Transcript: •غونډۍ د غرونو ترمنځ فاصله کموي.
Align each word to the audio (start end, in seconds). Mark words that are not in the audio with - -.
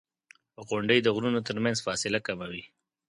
•غونډۍ 0.67 0.99
د 1.03 1.07
غرونو 1.15 1.39
ترمنځ 1.47 1.77
فاصله 1.85 2.19
کموي. 2.27 2.63